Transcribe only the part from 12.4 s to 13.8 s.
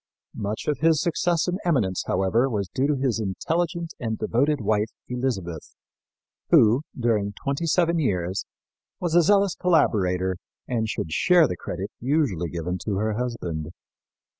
given to her husband.